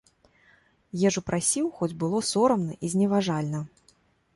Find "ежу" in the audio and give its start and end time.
1.09-1.23